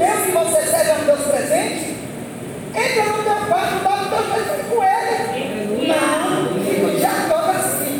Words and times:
Deus 0.00 0.24
que 0.24 0.32
você 0.32 0.62
serve 0.66 0.90
é 0.90 0.94
um 0.94 1.04
Deus 1.04 1.20
presente. 1.20 1.96
Entra 2.74 3.04
no 3.04 3.22
teu 3.22 3.36
quarto, 3.48 3.84
dá 3.84 4.02
o 4.02 4.08
teu 4.08 4.44
jeito 4.44 4.64
com 4.70 4.82
ele. 4.82 5.88
Não, 5.88 6.64
fico 6.64 6.98
já 6.98 7.28
todo 7.28 7.50
assim. 7.50 7.94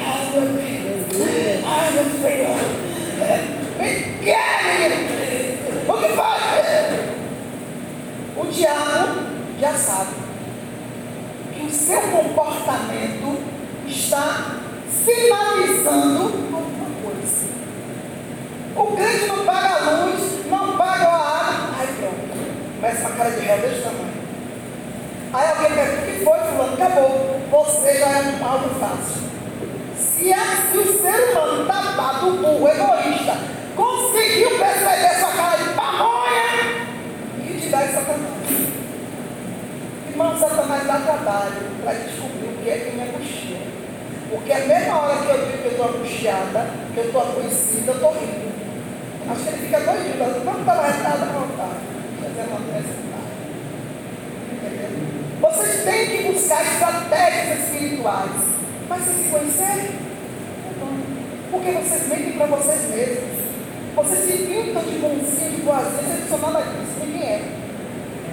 Ai, 0.00 0.30
meu 0.32 0.42
Deus. 0.42 1.64
Ai, 1.66 1.90
meu 1.90 2.04
Senhor. 2.22 2.58
Me 3.80 3.88
quer, 4.24 4.48
O 5.88 5.92
que 5.98 6.08
faz? 6.14 6.42
O 8.36 8.46
diabo 8.46 9.20
já 9.60 9.74
sabe 9.74 10.10
que 11.52 11.66
o 11.66 11.70
seu 11.70 12.00
comportamento 12.00 13.42
está 14.20 14.60
sinalizando 14.90 16.24
alguma 16.52 16.90
coisa. 17.02 17.46
O 18.76 18.96
crente 18.96 19.26
não 19.26 19.44
paga 19.46 19.68
a 19.68 19.90
luz, 19.90 20.46
não 20.50 20.76
paga 20.76 21.06
a 21.06 21.16
água. 21.16 21.74
Ai, 21.78 21.86
pronto. 21.98 22.76
Começa 22.76 23.00
uma 23.00 23.16
cara 23.16 23.30
de 23.30 23.40
réu 23.40 23.58
desse 23.58 23.82
tamanho. 23.82 24.20
Aí 25.32 25.48
alguém 25.48 25.72
pergunta, 25.72 26.02
o 26.02 26.06
que 26.06 26.24
foi, 26.24 26.38
fulano? 26.38 26.74
Acabou. 26.74 27.40
Você 27.50 27.98
já 27.98 28.06
é 28.06 28.22
um 28.22 28.46
algo 28.46 28.68
fácil. 28.78 29.30
Se, 29.96 30.32
é, 30.32 30.36
se 30.70 30.76
o 30.76 31.00
ser 31.00 31.30
humano 31.30 31.66
tapado, 31.66 32.32
burro, 32.32 32.68
egoísta, 32.68 33.38
conseguiu 33.74 34.50
perceber 34.50 35.14
sua 35.18 35.30
cara 35.30 35.56
de 35.56 35.74
pamonha 35.74 36.86
e 37.38 37.60
te 37.60 37.68
dar 37.68 37.84
essa 37.84 38.00
Satanás. 38.00 38.30
Irmão, 40.10 40.38
Satanás 40.38 40.86
dá 40.86 40.98
trabalho 40.98 41.70
para 41.82 41.92
descobrir 41.94 42.48
o 42.48 42.62
que 42.62 42.70
é 42.70 42.78
que 42.78 43.00
angustia. 43.00 43.09
Porque 44.30 44.52
a 44.52 44.60
mesma 44.60 44.96
hora 44.96 45.16
que 45.16 45.28
eu 45.28 45.46
digo 45.46 45.58
que 45.58 45.64
eu 45.64 45.70
estou 45.72 45.88
angustiada, 45.88 46.70
que 46.94 47.00
eu 47.00 47.04
estou 47.04 47.20
adoecida, 47.20 47.90
eu 47.90 47.94
estou 47.94 48.12
rindo. 48.12 48.50
Acho 49.28 49.42
que 49.42 49.48
ele 49.48 49.66
fica 49.66 49.80
doido, 49.80 50.44
não 50.44 50.60
estava 50.60 50.86
retado 50.86 51.22
à 51.22 51.26
vontade. 51.26 51.80
Fazer 52.22 52.48
uma 52.48 52.60
necessidade. 52.60 53.00
Vocês 55.40 55.84
têm 55.84 56.06
que 56.06 56.32
buscar 56.32 56.62
estratégias 56.62 57.58
espirituais. 57.58 58.30
Mas 58.88 59.04
se 59.04 59.30
conhecerem? 59.30 59.90
Porque 61.50 61.70
vocês 61.72 62.08
mentem 62.08 62.32
para 62.32 62.46
vocês 62.46 62.90
mesmos. 62.90 63.40
Vocês 63.96 64.20
se 64.20 64.32
pintam 64.46 64.82
de 64.82 64.98
bonzinho, 64.98 65.50
de 65.50 65.62
boazinha, 65.62 66.02
vocês 66.02 66.30
não 66.30 66.38
são 66.38 66.52
nada 66.52 66.64
disso, 66.64 67.04
ninguém 67.04 67.22
é. 67.22 67.42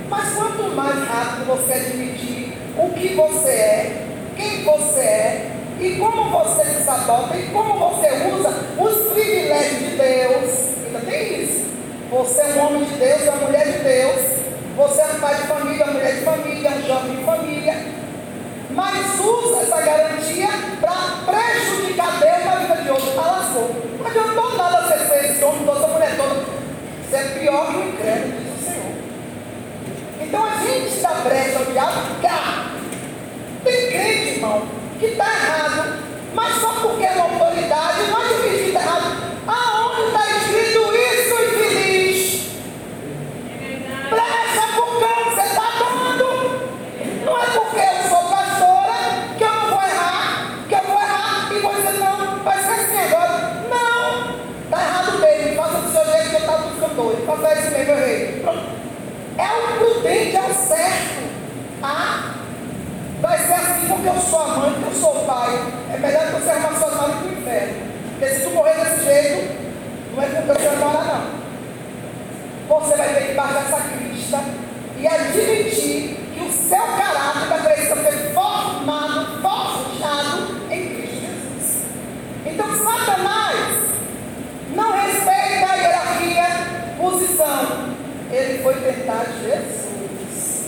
Mas 0.10 0.34
quanto 0.36 0.76
mais 0.76 1.08
rápido 1.08 1.48
você 1.48 1.74
admitir 1.74 2.54
o 2.78 2.90
que 2.94 3.16
você 3.16 3.50
é, 3.50 4.06
quem 4.36 4.64
você 4.64 5.00
é, 5.00 5.47
e 5.80 5.96
como 5.98 6.30
você 6.30 6.66
se 6.66 6.84
sabota, 6.84 7.36
e 7.36 7.44
como 7.48 7.78
você 7.78 8.10
usa 8.34 8.50
os 8.80 9.12
privilégios 9.14 9.80
de 9.80 9.98
Deus, 9.98 10.74
ainda 10.86 11.00
tem 11.06 11.44
isso. 11.44 11.66
Você 12.10 12.42
é 12.42 12.46
um 12.56 12.66
homem 12.66 12.84
de 12.86 12.96
Deus, 12.96 13.22
é 13.22 13.30
uma 13.32 13.48
mulher 13.48 13.66
de 13.66 13.80
Deus, 13.80 14.38
você 14.76 15.02
é 15.02 15.06
um 15.06 15.20
pai 15.20 15.36
de 15.36 15.42
família, 15.44 15.86
uma 15.86 15.94
mulher 15.94 16.16
de 16.16 16.22
família, 16.22 16.72
um 16.72 16.88
jovem 16.88 17.16
de 17.16 17.24
família, 17.24 17.76
mas 18.72 19.20
usa 19.20 19.62
essa 19.62 19.82
garantia 19.82 20.50
para 20.80 21.34
prejudicar 21.34 22.20
Deus 22.20 22.46
na 22.46 22.56
vida 22.56 22.76
de 22.84 22.90
outro. 22.92 23.16
Lascou. 23.16 23.76
Não 24.00 24.08
adiantou 24.08 24.58
nada 24.58 24.82
você 24.82 25.06
ser 25.06 25.32
esse 25.32 25.44
homem, 25.44 25.66
toda 25.66 25.88
mulher 25.88 26.16
toda. 26.16 26.36
Você 27.10 27.16
é 27.16 27.24
pior 27.40 27.68
que 27.68 27.78
o 27.78 27.88
incrédulo, 27.90 28.34
diz 28.40 28.62
o 28.62 28.72
Senhor. 28.72 28.94
Então 30.22 30.46
a 30.46 30.56
gente 30.58 31.02
dá 31.02 31.10
brecha 31.10 31.60
ao 31.60 31.66
diabo, 31.66 32.22
cá. 32.22 32.67
Que 35.00 35.06
está 35.06 35.26
errado, 35.26 35.94
mas 36.34 36.56
só 36.60 36.70
porque 36.82 37.06
é 37.06 37.12
uma 37.12 37.26
autoridade, 37.26 38.10
não 38.10 38.20
admite 38.20 38.64
que 38.64 38.68
está 38.70 38.82
errado. 38.82 39.18
Aonde 39.48 40.02
está 40.08 40.24
escrito 40.38 40.96
isso, 40.96 41.34
infeliz? 41.44 42.18
Brecha 44.10 44.68
por 44.76 44.98
que 44.98 45.30
você 45.30 45.42
está 45.42 45.68
dando. 45.78 46.30
Não 47.26 47.38
é 47.38 47.46
porque 47.46 47.80
eu 47.80 48.10
sou 48.10 48.24
pastora 48.28 48.98
que 49.38 49.44
eu 49.44 49.54
não 49.54 49.70
vou 49.70 49.84
errar, 49.84 50.66
que 50.68 50.74
eu 50.74 50.84
vou 50.84 51.00
errar 51.00 51.50
e 51.52 51.60
você 51.60 51.92
não, 52.00 52.44
vai 52.44 52.58
ser 52.64 52.72
assim 52.72 52.98
agora. 52.98 53.38
Não, 53.70 54.36
está 54.64 54.82
errado 54.82 55.20
mesmo, 55.20 55.56
faça 55.56 55.78
do 55.78 55.92
seu 55.92 56.06
jeito 56.06 56.30
que 56.30 56.36
eu 56.36 56.40
estava 56.40 56.58
buscando 56.64 56.96
doido, 56.96 57.26
faça 57.28 57.60
isso 57.60 57.72
mesmo, 57.72 57.92
eu 57.92 57.98
errei. 58.00 58.46
É 59.38 59.48
o 59.54 59.78
prudente, 59.78 60.36
é 60.36 60.42
o 60.42 60.54
certo. 60.54 61.18
Ah, 61.84 62.34
vai 63.22 63.38
ser 63.38 63.54
assim 63.54 63.88
porque 63.88 64.08
eu 64.08 64.20
sou 64.20 64.42
a 64.42 64.48
mãe, 64.48 64.72
porque 64.74 64.96
eu 64.96 65.00
sou 65.00 65.22
o 65.22 65.26
pai. 65.26 65.60
É 65.94 65.98
melhor 65.98 66.26
que 66.28 66.32
você 66.34 66.50
arrumar 66.50 66.80
suas 66.80 66.96
malas 66.96 67.16
para 67.18 67.28
o 67.28 67.32
inferno. 67.32 67.74
Porque 68.18 68.34
se 68.34 68.42
tu 68.42 68.50
morrer 68.52 68.74
desse 68.74 69.04
jeito, 69.06 69.58
não 70.16 70.24
é 70.24 70.28
porque 70.28 70.54
você 70.54 70.68
vai 70.68 70.78
morar, 70.78 71.04
não. 72.68 72.80
Você 72.80 72.96
vai 72.96 73.14
ter 73.14 73.28
que 73.28 73.34
baixar 73.34 73.62
essa 73.62 73.80
crista 73.90 74.40
e 75.00 75.08
admitir 75.08 76.18
que 76.34 76.44
o 76.44 76.52
seu 76.52 76.78
caráter 76.78 77.48
vai 77.48 77.62
precisar 77.62 77.96
ser 77.96 78.34
formado, 78.34 79.42
forjado 79.42 80.72
em 80.72 80.90
Cristo 80.96 81.16
Jesus. 81.16 81.84
Então, 82.46 82.68
Satanás 82.76 83.56
não 84.76 84.92
respeita 84.92 85.72
a 85.72 85.76
hierarquia, 85.76 86.48
posição. 87.00 87.96
Ele 88.32 88.62
foi 88.62 88.74
tentar 88.76 89.26
Jesus. 89.42 90.68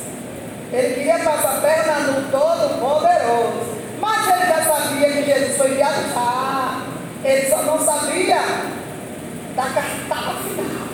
Ele 0.71 0.93
queria 0.93 1.19
passar 1.19 1.57
a 1.57 1.61
perna 1.61 1.99
no 2.11 2.31
todo 2.31 2.79
poderoso. 2.79 3.79
Mas 3.99 4.27
ele 4.27 4.45
já 4.45 4.61
sabia 4.63 5.09
que 5.09 5.23
Jesus 5.23 5.57
foi 5.57 5.71
enviado 5.71 6.01
já. 6.13 6.81
Ele 7.23 7.49
só 7.49 7.63
não 7.63 7.79
sabia 7.79 8.37
da 9.55 9.63
cartada 9.63 10.39
final. 10.43 10.87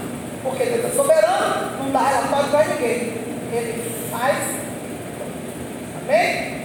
Porque 0.44 0.64
Deus 0.66 0.86
é 0.86 0.90
soberano, 0.96 1.78
não 1.78 1.92
dá 1.92 2.00
relatório 2.00 2.50
para 2.50 2.64
ninguém. 2.66 3.14
Ele 3.52 4.10
faz. 4.12 4.38
Amém? 6.02 6.62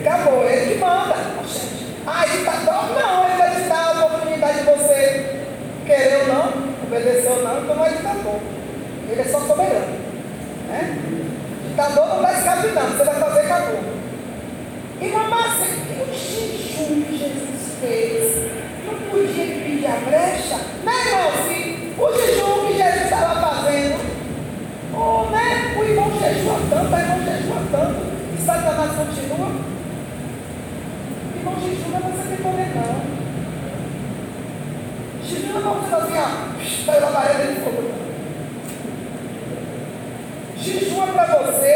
Acabou, 0.00 0.44
ele 0.44 0.74
que 0.74 0.80
manda. 0.80 1.16
Ah, 2.06 2.26
ele 2.26 2.38
está 2.38 2.52
dando? 2.52 3.00
Não, 3.00 3.24
ele 3.24 3.38
vai 3.38 3.50
te 3.50 3.68
dar 3.68 3.88
a 3.88 4.04
oportunidade 4.04 4.58
de 4.58 4.64
você 4.64 5.40
querer 5.86 6.28
ou 6.28 6.28
ou 7.28 7.42
não, 7.42 7.62
então 7.62 7.74
não 7.74 7.86
é 7.86 7.88
ditador. 7.88 8.40
Ele 9.10 9.20
é 9.20 9.24
só 9.24 9.40
soberano. 9.40 9.98
Né? 10.68 10.98
Ditador 11.68 12.06
não 12.06 12.22
dá 12.22 12.32
escape 12.32 12.68
não, 12.68 12.86
você 12.88 13.04
vai 13.04 13.14
fazer 13.14 13.40
acabou. 13.40 13.80
E 15.00 15.08
mamãe, 15.08 15.40
o 16.00 16.14
jejum 16.14 17.02
que 17.02 17.18
Jesus 17.18 17.78
fez, 17.80 18.36
não 18.86 18.94
podia 19.10 19.44
pedir 19.44 19.86
a 19.86 19.96
brecha? 20.08 20.56
Né, 20.84 20.92
irmãozinho? 21.06 21.94
O 21.98 22.12
jejum 22.12 22.66
que 22.66 22.78
Jesus 22.78 23.02
estava 23.02 23.40
fazendo. 23.40 23.98
Oh, 24.96 25.30
né? 25.30 25.74
O 25.76 25.82
irmão 25.82 26.10
jejua 26.12 26.60
tanto, 26.70 26.94
a 26.94 27.00
irmão 27.00 27.18
jejua 27.24 27.56
tanto. 27.72 28.00
E 28.32 28.40
Satanás 28.40 28.92
continua. 28.92 29.50
Irmão 31.36 31.54
jejum 31.60 31.88
não 31.90 31.98
é 31.98 32.12
você 32.12 32.28
ter 32.28 32.42
poder, 32.42 32.70
não. 32.76 32.94
Jejum 35.24 35.60
não 35.60 35.72
é 35.72 35.80
você 35.80 35.94
assim, 35.96 36.18
ó, 36.18 36.43
pela 36.84 37.10
parede 37.10 37.54
de 37.54 37.60
fogo. 37.60 37.90
Jejum 40.56 41.02
é 41.02 41.12
para 41.12 41.42
você 41.42 41.73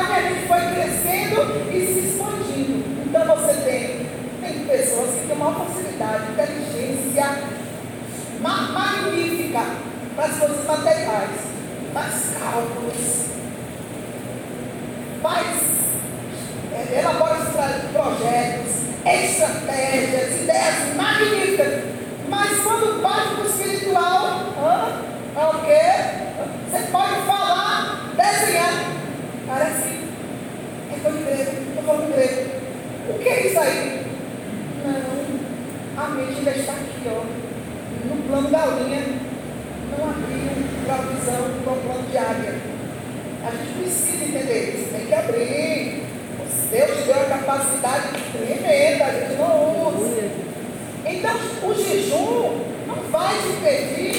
a 0.00 0.14
rede 0.14 0.46
foi 0.46 0.60
crescendo 0.60 1.70
e 1.72 1.86
se 1.86 1.98
expandindo. 2.06 2.84
Então 3.06 3.36
você 3.36 3.54
tem, 3.60 4.06
tem 4.40 4.64
pessoas 4.66 5.10
que 5.10 5.26
têm 5.26 5.36
uma 5.36 5.52
facilidade, 5.52 6.32
inteligência 6.32 7.42
magnífica 8.40 9.64
para 10.16 10.24
as 10.24 10.38
coisas 10.38 10.66
materiais, 10.66 11.30
para 11.92 12.08
os 12.08 12.38
cálculos, 12.38 13.26
para 15.22 15.59
os 38.50 38.56
da 38.56 38.66
linha 38.66 39.04
não 39.96 40.10
havia 40.10 40.50
provisão 40.84 41.42
para 41.62 41.72
o 41.72 41.76
plano 41.76 42.02
de 42.10 42.18
área. 42.18 42.54
A 43.46 43.50
gente 43.52 43.72
precisa 43.78 44.24
entender 44.24 44.74
isso, 44.74 44.90
tem 44.90 45.06
que 45.06 45.14
abrir. 45.14 46.02
Deus 46.70 46.90
te 46.98 47.02
deu 47.04 47.14
a 47.14 47.24
capacidade 47.24 48.08
tremenda, 48.32 49.04
a 49.04 49.12
gente 49.12 49.36
não 49.38 49.88
usa. 49.88 50.30
Então, 51.06 51.36
o 51.62 51.74
jejum 51.74 52.60
não 52.86 52.96
vai 53.10 53.34
te 53.38 53.48
impedir 53.48 54.09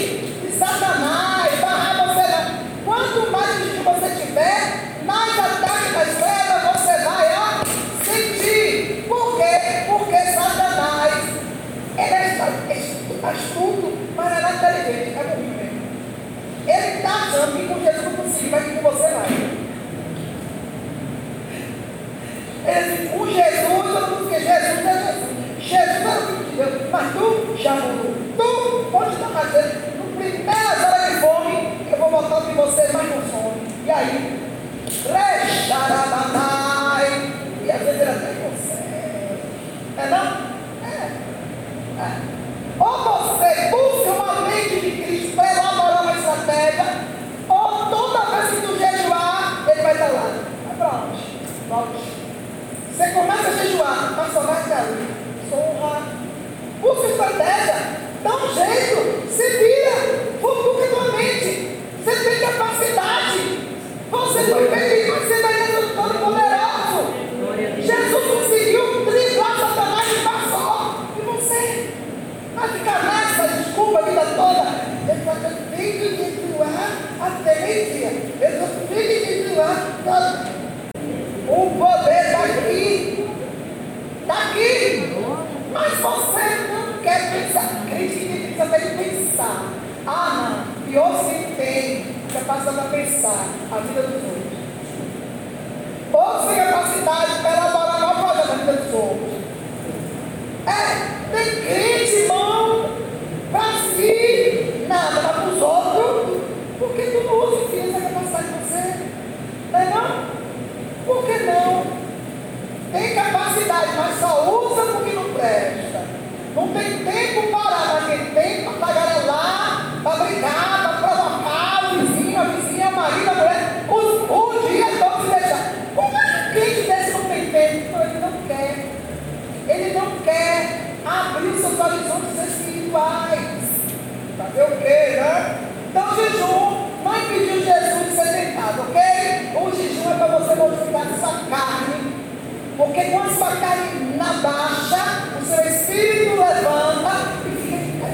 Porque 143.02 143.14
quando 143.14 143.36
sua 143.36 143.56
carne 143.56 144.16
baixa, 144.44 145.04
o 145.42 145.46
seu 145.46 145.66
espírito 145.66 146.36
levanta 146.36 147.32
e 147.46 147.50
fica 147.66 148.06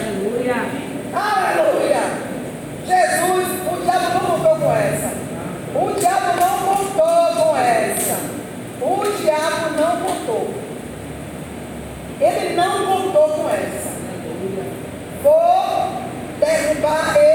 Aleluia. 0.00 0.56
Aleluia. 1.12 2.00
Jesus, 2.86 3.46
o 3.70 3.82
diabo 3.82 4.14
não 4.14 4.30
contou 4.30 4.56
com 4.56 4.72
essa. 4.72 5.12
O 5.74 6.00
diabo 6.00 6.40
não 6.40 6.54
contou 6.64 7.44
com 7.44 7.56
essa. 7.58 8.16
O 8.80 9.20
diabo 9.20 9.70
não 9.76 9.96
contou. 10.00 10.54
Ele 12.18 12.56
não 12.56 12.86
contou 12.86 13.28
com 13.28 13.50
essa. 13.50 13.90
Vou 15.22 16.02
derrubar 16.40 17.16
ele. 17.18 17.25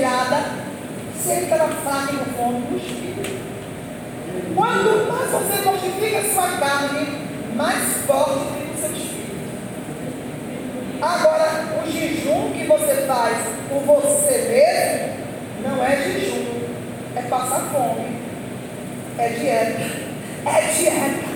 respirada, 0.00 0.44
sempre 1.22 1.50
ela 1.52 1.68
fraca 1.68 2.12
no 2.12 2.24
fome, 2.34 2.60
do 2.66 2.76
Espírito. 2.76 3.40
Quanto 4.56 5.12
mais 5.12 5.30
você 5.30 5.62
mortifica 5.62 6.22
sua 6.32 6.48
carne, 6.58 7.26
mais 7.54 8.06
forte 8.06 8.46
fica 8.54 8.72
o 8.72 8.78
seu 8.78 8.92
espírito. 8.92 9.40
Agora, 11.02 11.64
o 11.84 11.90
jejum 11.90 12.52
que 12.52 12.66
você 12.66 12.94
faz 13.06 13.38
por 13.68 13.80
você 13.82 14.38
mesmo 14.48 15.68
não 15.68 15.84
é 15.84 15.96
jejum, 15.96 16.46
é 17.16 17.22
passar 17.22 17.70
fome, 17.72 18.16
é 19.18 19.28
dieta. 19.28 20.10
É 20.46 20.72
dieta. 20.72 21.29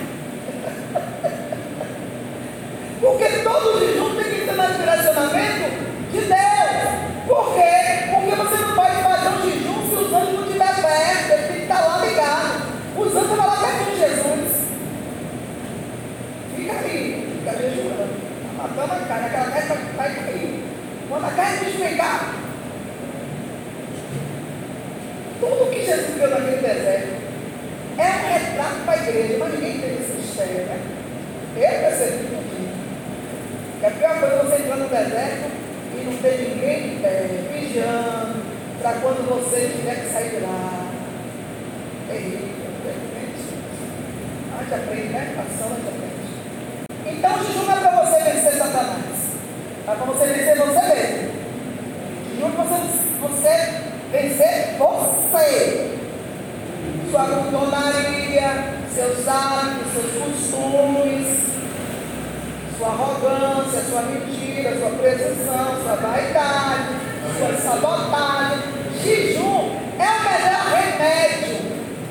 Presunção, 65.05 65.83
sua 65.83 65.95
vaidade, 65.97 66.95
sua 67.37 67.55
sabotagem. 67.57 68.57
Jejum 69.03 69.77
é 69.99 70.09
o 70.09 70.23
melhor 70.23 70.65
remédio 70.73 71.57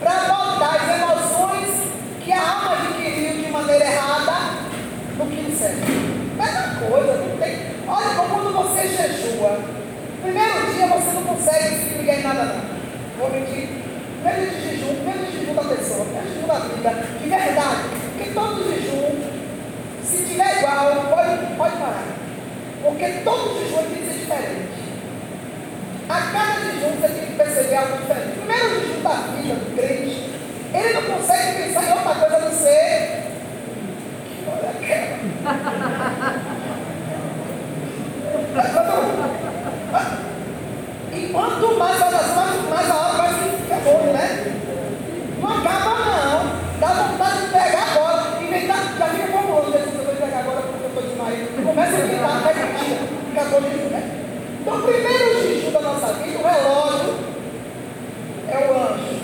para 0.01 0.13
botar 0.13 0.77
as 0.77 1.01
emoções 1.01 1.91
que 2.25 2.33
a 2.33 2.41
alma 2.41 2.75
adquiriu 2.75 3.43
de 3.43 3.51
maneira 3.51 3.85
errada 3.85 4.35
no 5.19 5.27
que 5.27 5.57
serve. 5.57 5.81
Mesma 6.37 6.89
coisa, 6.89 7.17
não 7.17 7.37
tem. 7.37 7.59
Olha, 7.89 8.15
quando 8.15 8.53
você 8.55 8.87
jejua, 8.87 9.59
primeiro 10.23 10.73
dia 10.73 10.87
você 10.87 11.13
não 11.15 11.23
consegue 11.23 11.75
se 11.75 11.99
ligar 11.99 12.21
em 12.21 12.23
nada 12.23 12.45
não. 12.45 12.63
Vou 13.19 13.31
mentir. 13.31 13.71
Primeiro 14.23 14.51
de 14.53 14.63
jejum, 14.63 14.95
primeiro 14.95 15.33
de 15.33 15.39
jejum 15.41 15.55
da 15.55 15.63
pessoa, 15.63 16.05
primeiro 16.05 16.29
jejum 16.29 16.47
da 16.47 16.59
vida, 16.61 17.07
de 17.21 17.29
verdade. 17.29 17.83
Porque 18.17 18.31
todo 18.31 18.71
jejum, 18.71 19.21
se 20.05 20.17
tiver 20.23 20.59
igual, 20.59 21.07
pode, 21.11 21.57
pode 21.57 21.77
parar. 21.77 22.14
Porque 23.05 23.21
todo 23.21 23.59
jejum 23.59 23.83
tem 23.83 24.03
que 24.03 24.07
ser 24.07 24.19
diferente. 24.21 24.69
A 26.09 26.21
cada 26.21 26.61
jejum 26.61 26.93
você 27.01 27.09
tem 27.09 27.27
que 27.27 27.33
perceber 27.35 27.77
algo 27.77 27.99
diferente. 27.99 28.39
Primeiro 28.39 28.81
jejum 28.81 29.03
da 29.03 29.11
vida 29.11 29.55
do 29.55 29.77
crente, 29.77 30.31
ele 30.73 30.93
não 30.95 31.03
consegue 31.03 31.63
pensar 31.63 31.85
em 31.85 31.93
outra 31.93 32.15
coisa 32.15 32.37
a 32.37 32.41
não 32.41 32.51
ser. 32.51 33.25
Olha 34.49 34.71
aquela. 34.71 35.19
E 41.13 41.29
quanto 41.29 41.79
mais 41.79 42.01
oração, 42.01 42.47
mais 42.71 42.91
a 42.91 42.95
hora 42.95 43.17
vai 43.19 43.35
ficar 43.35 43.81
bom, 43.81 44.13
né? 44.13 44.27
Não 45.43 45.51
acaba 45.51 45.95
não. 45.95 46.65
Dá 46.81 46.89
vontade 46.89 47.41
de 47.43 47.47
pegar 47.49 47.87
agora. 47.93 48.43
Inventar, 48.43 48.79
já 48.99 49.07
fica 49.09 49.27
famoso, 49.27 49.71
né? 49.71 49.79
Se 49.79 49.95
eu 49.95 50.05
vou 50.05 50.15
pegar 50.15 50.39
agora 50.39 50.63
porque 50.63 50.85
eu 50.85 50.89
estou 50.89 51.03
desmaiando. 51.03 51.63
Começa 51.65 51.97
a 51.97 52.01
inventar, 52.01 52.41
vai 52.41 52.55
mentira. 52.55 52.99
Acabou 53.33 53.61
de 53.63 53.69
né? 53.69 54.03
Então, 54.61 54.79
o 54.79 54.83
primeiro 54.83 55.43
jejum 55.43 55.71
da 55.73 55.81
nossa 55.81 56.13
vida, 56.15 56.39
o 56.39 56.43
relógio, 56.43 57.15
é 58.49 58.59
o 58.59 58.75
anjo. 58.77 59.21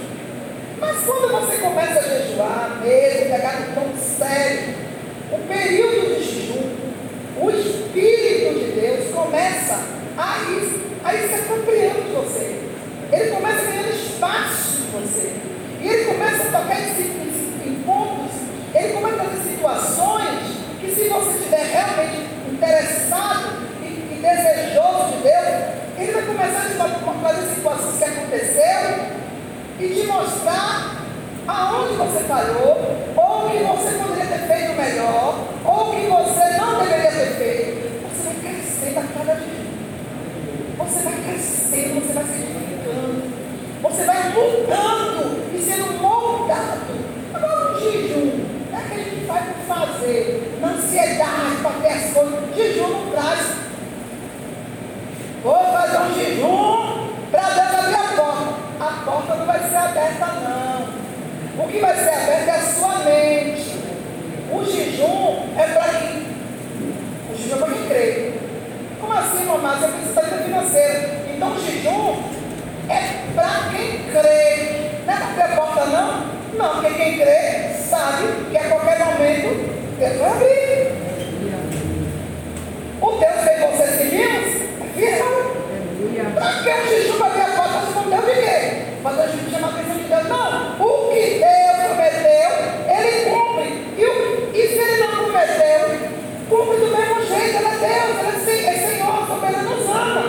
Mas 0.80 1.04
quando 1.04 1.30
você 1.30 1.58
começa 1.58 1.98
a 1.98 2.02
jejuar 2.02 2.80
mesmo, 2.82 3.30
pegar 3.30 3.60
no 3.60 3.74
tom 3.74 3.96
sério, 3.96 4.74
o 5.30 5.38
período 5.46 6.16
de 6.16 6.24
jejum, 6.24 6.70
o 7.40 7.50
Espírito 7.50 8.58
de 8.58 8.80
Deus 8.80 9.14
começa 9.14 9.80
a 10.18 10.38
ir, 10.50 10.80
a 11.04 11.14
ir 11.14 11.28
se 11.28 11.34
apropriando 11.34 12.02
de 12.02 12.10
você. 12.12 12.60
Ele 13.12 13.30
começa 13.30 13.64
ganhando 13.64 13.94
espaço 13.94 14.78
em 14.82 15.00
você. 15.00 15.32
E 15.80 15.88
ele 15.88 16.04
começa 16.06 16.48
a 16.48 16.60
tocar 16.60 16.80
em, 16.80 16.90
em, 17.00 17.68
em 17.68 17.82
pontos, 17.82 18.32
ele 18.74 18.92
começa 18.92 19.22
a 19.22 19.24
fazer 19.24 19.50
situações 19.50 20.40
que 20.80 20.94
se 20.94 21.08
você 21.08 21.30
estiver 21.38 21.64
realmente 21.72 22.30
interessado 22.50 23.60
e, 23.82 23.86
e 23.86 24.20
desejoso 24.20 25.16
de 25.16 25.22
Deus, 25.22 25.70
ele 25.98 26.12
vai 26.12 26.22
começar 26.22 26.58
a 26.58 27.22
fazer 27.22 27.54
situações 27.54 27.98
que 27.98 28.04
aconteceram 28.04 29.06
e 29.78 29.88
te 29.88 30.06
mostrar 30.06 30.96
aonde 31.48 31.94
você 31.94 32.20
falhou, 32.24 32.96
ou 33.16 33.46
o 33.46 33.50
que 33.50 33.58
você 33.64 33.98
poderia 33.98 34.26
ter 34.26 34.46
feito 34.46 34.76
melhor, 34.76 35.38
ou 35.64 35.88
o 35.88 35.90
que 35.90 36.06
você 36.06 36.58
não 36.58 36.78
deveria 36.78 37.10
ter 37.10 37.34
feito. 37.36 37.90
Você 38.08 38.22
vai 38.28 38.34
crescendo 38.52 38.98
a 38.98 39.02
cada 39.18 39.34
dia. 39.34 39.70
Você 40.78 41.02
vai 41.02 41.14
crescendo, 41.14 42.00
você 42.00 42.12
vai 42.12 42.24
se 42.24 42.42
edificando, 42.42 43.22
você 43.82 44.04
vai 44.04 44.28
mudando 44.30 45.54
e 45.54 45.62
sendo 45.62 46.00
moldado. 46.00 46.80
Agora, 47.34 47.72
o 47.72 47.80
jejum 47.80 48.44
é 48.72 48.76
aquele 48.76 49.20
que 49.20 49.26
faz 49.26 49.44
por 49.44 49.74
fazer, 49.74 50.58
na 50.60 50.68
ansiedade 50.68 51.56
para 51.62 51.70
ter 51.82 51.88
as 51.88 52.12
coisas. 52.12 52.56
Jejum 52.56 52.88
não 52.88 53.10
traz. 53.10 53.60
Vou 55.42 55.72
fazer 55.72 55.98
um 55.98 56.14
jejum 56.14 57.08
para 57.30 57.48
Deus 57.48 57.78
abrir 57.78 57.94
a 57.94 58.16
porta. 58.16 58.60
A 58.80 59.04
porta 59.04 59.34
não 59.36 59.46
vai 59.46 59.58
ser 59.60 59.76
aberta, 59.76 60.26
não. 60.26 61.64
O 61.64 61.68
que 61.68 61.78
vai 61.78 61.94
ser 61.94 62.10
aberto 62.10 62.48
é 62.48 62.50
a 62.50 62.62
sua 62.62 62.98
mente. 62.98 63.78
O 64.52 64.64
jejum 64.64 65.48
é 65.56 65.66
para 65.66 65.88
quem? 65.98 66.26
O 67.30 67.36
jejum 67.36 67.54
é 67.54 67.58
para 67.58 67.68
quem 67.68 67.86
crê. 67.88 68.32
Como 69.00 69.12
assim, 69.12 69.44
mamãe? 69.44 69.78
Você 69.78 69.88
precisa 69.88 70.36
de 70.36 70.44
financeiro. 70.44 71.08
Então 71.34 71.52
o 71.52 71.60
jejum 71.60 72.22
é 72.88 73.32
para 73.34 73.70
quem 73.70 74.04
crê. 74.10 74.90
Não 75.06 75.14
é 75.14 75.16
para 75.16 75.26
abrir 75.26 75.42
a 75.42 75.56
porta, 75.56 75.86
não? 76.60 76.80
Porque 76.80 76.94
quem 76.94 77.18
crê 77.18 77.74
sabe 77.74 78.26
que 78.50 78.58
a 78.58 78.68
qualquer 78.68 78.98
momento 78.98 79.80
Deus 80.00 80.22
abrir. 80.22 80.92
O 83.02 83.10
Deus 83.12 83.40
que 83.44 83.60
você 83.66 83.86
seguimos 83.98 84.46
é 84.80 84.86
fiel. 84.94 85.30
Para 86.34 86.52
que 86.62 86.70
o 86.70 86.86
jejum 86.88 87.18
vai 87.18 87.30
abrir 87.30 87.42
a 87.42 87.48
porta 87.48 87.86
se 87.86 87.92
não 87.94 88.10
Deus 88.10 88.24
de 88.24 88.40
quê? 88.40 88.82
Mas 89.02 89.18
a 89.18 89.26
gente 89.26 89.50
chama 89.50 89.66
a 89.66 89.70
atenção 89.70 89.96
de 89.96 90.04
Deus. 90.04 90.28
Não, 90.28 90.86
o 90.86 91.10
que 91.10 91.22
Deus 91.38 91.76
prometeu, 91.86 92.50
Ele 92.88 93.30
cumpre. 93.30 93.68
E, 93.98 94.04
o, 94.04 94.50
e 94.54 94.68
se 94.68 94.78
Ele 94.78 95.02
não 95.02 95.16
prometeu, 95.16 95.80
cumpre 96.48 96.76
do 96.78 96.96
mesmo 96.96 97.26
jeito. 97.26 97.56
Ele 97.56 97.66
é 97.66 97.76
Deus, 97.76 98.48
Ele 98.48 98.66
é, 98.66 98.74
é 98.74 98.86
Senhor, 98.86 99.26
soberano 99.26 99.86
sana. 99.86 100.22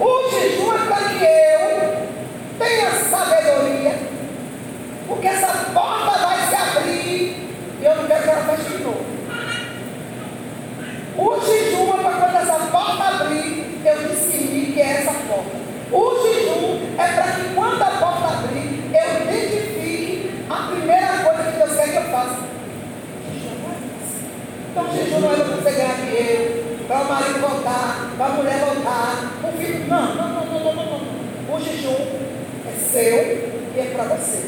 O 0.00 0.30
jejum 0.30 0.72
é 0.72 0.78
para 0.86 1.08
que 1.08 1.24
eu 1.24 2.06
tenha 2.58 2.90
sabedoria, 2.90 3.94
porque 5.06 5.26
essa 5.28 5.48
porta 5.72 6.18
vai 6.26 6.38
se 6.48 6.54
abrir 6.54 7.46
e 7.80 7.84
eu 7.84 7.94
não 7.94 8.06
quero 8.06 8.22
que 8.22 8.28
ela 8.30 8.56
feche 8.56 8.76
de 8.76 8.82
novo. 8.82 9.04
O 11.18 11.40
jejum 11.40 11.94
é 11.94 12.02
para 12.02 12.12
quando 12.12 12.36
essa 12.36 12.58
porta 12.66 13.04
abrir, 13.04 13.80
eu 13.84 14.08
discernir 14.08 14.72
que 14.72 14.80
é 14.80 14.90
essa 14.90 15.12
porta. 15.12 15.56
O 15.92 16.22
jejum 16.22 16.80
é 16.98 17.06
para 17.12 17.32
que 17.32 17.54
quando 17.54 17.82
a 17.82 17.86
porta 17.86 18.26
abrir, 18.38 18.90
eu 18.92 19.22
identifique 19.22 20.44
a 20.48 20.54
primeira 20.54 21.06
coisa 21.24 21.50
que 21.50 21.58
Deus 21.58 21.76
quer 21.76 21.90
que 21.90 21.96
eu 21.96 22.02
faça. 22.04 22.38
Então, 24.70 24.92
jejum 24.92 25.20
não 25.20 25.32
é 25.32 25.36
para 25.36 25.44
você 25.44 25.70
ganhar 25.70 25.94
dinheiro, 25.96 26.64
para 26.88 27.00
o 27.00 27.08
marido 27.08 27.40
voltar, 27.40 28.10
para 28.16 28.26
a 28.26 28.28
mulher 28.30 28.58
voltar, 28.58 29.32
o 29.44 29.52
filho. 29.58 29.86
Não, 29.86 30.14
não, 30.14 30.28
não, 30.28 30.44
não, 30.44 30.60
não, 30.60 30.74
não, 30.74 30.98
não. 30.98 31.54
O 31.54 31.60
jejum 31.60 31.94
é 32.66 32.76
seu 32.96 33.20
e 33.76 33.78
é 33.78 33.84
para 33.94 34.04
você. 34.04 34.46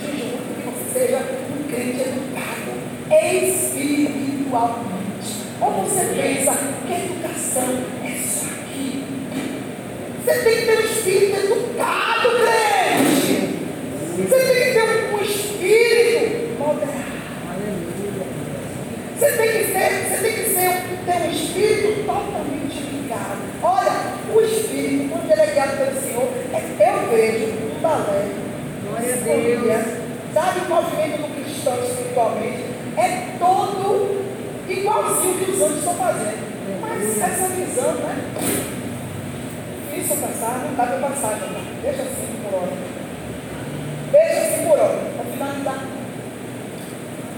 Jejum 0.00 0.38
que 0.38 0.62
você 0.64 0.98
seja 0.98 1.18
um 1.18 1.68
crente 1.68 2.00
educado 2.00 2.72
espiritualmente. 3.12 5.44
Ou 5.60 5.72
você 5.82 6.06
pensa 6.14 6.56
que 6.86 6.92
educação 6.94 7.84
é 8.02 8.08
isso 8.08 8.46
aqui. 8.46 9.04
Você 10.24 10.34
tem 10.38 10.56
que 10.56 10.64
ter 10.64 10.78
um 10.78 10.80
espírito 10.80 11.36
educado, 11.44 12.30
crente. 12.40 13.58
Você 14.16 14.38
tem 14.38 14.64
que 14.64 14.72
ter 14.72 15.12
um 15.12 15.20
espírito 15.20 16.56
moderado. 16.58 17.04
Você 19.18 19.28
tem 19.32 19.48
que 19.48 19.64
ser, 19.72 19.90
você 20.08 20.16
tem 20.22 20.32
que 20.32 20.48
ser, 20.48 20.72
ter 21.04 21.20
um 21.20 21.30
espírito 21.30 22.06
totalmente 22.06 22.80
ligado. 22.80 23.42
Olha, 23.62 24.14
o 24.34 24.40
espírito, 24.40 25.14
pelo 25.72 26.00
Senhor, 26.00 26.28
é, 26.52 26.90
eu 26.90 27.10
vejo 27.10 27.46
um 27.52 27.80
balé. 27.80 28.28
Glória 28.84 29.14
a 29.14 29.16
Deus. 29.16 30.04
Sabe 30.34 30.60
o 30.60 30.68
movimento 30.68 31.22
do 31.22 31.44
cristão 31.44 31.78
espiritualmente? 31.84 32.64
É 32.96 33.36
todo 33.38 34.24
igualzinho 34.68 35.38
que 35.38 35.50
os 35.50 35.62
anjos 35.62 35.78
estão 35.78 35.94
fazendo. 35.94 36.54
Mas 36.80 37.22
essa 37.22 37.48
visão, 37.48 37.94
né? 37.94 38.24
Isso 39.96 40.16
passar, 40.16 40.58
não 40.64 40.74
dá 40.74 40.86
para 40.86 41.08
passar, 41.08 41.38
não. 41.40 41.82
Deixa 41.82 42.02
assim 42.02 42.26
por 42.42 42.54
hora. 42.54 42.72
Deixa 44.10 44.40
assim 44.40 44.66
por 44.66 44.78
hora, 44.78 44.98
para 45.16 45.24
finalizar. 45.24 45.84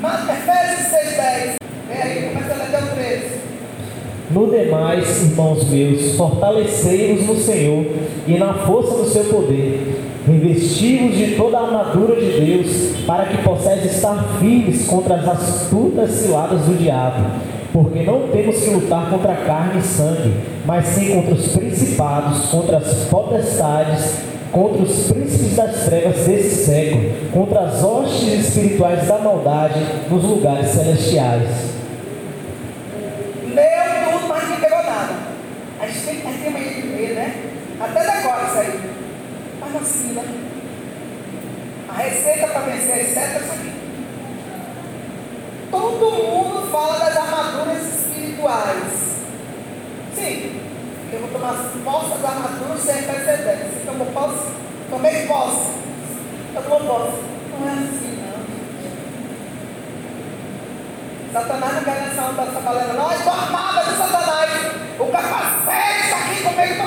Mas 0.00 0.28
Efésios 0.28 0.88
6,10. 0.88 1.54
Vem 1.88 2.02
aí, 2.02 2.30
começa 2.32 2.54
a 2.54 2.56
ler 2.56 2.64
até 2.64 2.78
o 2.78 2.94
13. 2.94 3.40
No 4.36 4.50
demais, 4.50 5.22
irmãos 5.22 5.66
meus, 5.70 6.14
fortalecei-vos 6.14 7.26
no 7.26 7.36
Senhor 7.36 7.86
e 8.28 8.36
na 8.36 8.52
força 8.52 8.94
do 8.94 9.08
seu 9.08 9.24
poder. 9.24 9.98
Revesti-vos 10.26 11.16
de 11.16 11.36
toda 11.36 11.56
a 11.56 11.62
armadura 11.62 12.20
de 12.20 12.38
Deus, 12.38 12.96
para 13.06 13.24
que 13.24 13.42
possais 13.42 13.82
estar 13.86 14.36
firmes 14.38 14.86
contra 14.86 15.14
as 15.14 15.26
astutas 15.26 16.10
ciladas 16.10 16.60
do 16.66 16.76
diabo. 16.76 17.24
Porque 17.72 18.02
não 18.02 18.28
temos 18.28 18.56
que 18.58 18.68
lutar 18.68 19.08
contra 19.08 19.36
carne 19.36 19.80
e 19.80 19.82
sangue, 19.82 20.34
mas 20.66 20.84
sim 20.84 21.14
contra 21.14 21.32
os 21.32 21.56
principados, 21.56 22.50
contra 22.50 22.76
as 22.76 22.92
potestades, 23.04 24.18
contra 24.52 24.82
os 24.82 25.10
príncipes 25.10 25.56
das 25.56 25.86
trevas 25.86 26.26
desse 26.26 26.66
século, 26.66 27.10
contra 27.32 27.60
as 27.60 27.82
hostes 27.82 28.48
espirituais 28.48 29.08
da 29.08 29.18
maldade 29.18 29.80
nos 30.10 30.22
lugares 30.22 30.68
celestiais. 30.68 31.75
A 41.88 41.92
receita 41.94 42.48
para 42.48 42.60
vencer 42.60 43.00
as 43.00 43.06
setas 43.14 43.48
é 43.48 43.52
aqui. 43.54 43.72
Todo 45.70 46.10
mundo 46.10 46.70
fala 46.70 46.98
das 46.98 47.16
armaduras 47.16 47.82
espirituais. 47.86 49.16
Sim, 50.14 50.60
eu 51.10 51.20
vou 51.20 51.30
tomar 51.30 51.54
posse 51.82 52.10
das 52.10 52.24
armaduras 52.24 52.80
sem 52.80 53.02
precedentes. 53.04 53.80
Então, 53.82 53.94
Você 53.94 54.04
tomou 54.04 54.06
posse? 54.12 54.52
Tomei 54.90 55.26
posse. 55.26 55.70
Eu 56.54 56.62
tomo 56.62 56.86
posse. 56.86 57.16
Não 57.58 57.68
é 57.68 57.72
assim, 57.72 58.20
não. 58.20 58.36
Satanás 61.32 61.74
não 61.74 61.84
quer 61.84 62.02
nessa 62.02 62.22
onda 62.22 62.42
dessa 62.42 62.60
galera, 62.60 62.92
Nós, 62.92 63.26
armada 63.26 63.84
de 63.84 63.96
Satanás. 63.96 64.50
O 64.98 65.06
capacete 65.06 66.04
está 66.04 66.16
aqui 66.18 66.42
comigo 66.42 66.85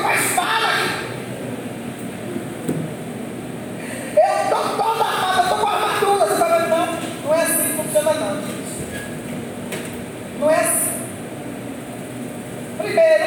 Primeiro, 12.99 13.23